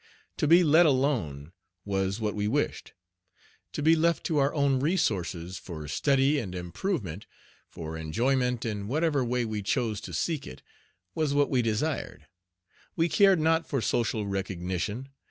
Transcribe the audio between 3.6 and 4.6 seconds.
To be left to our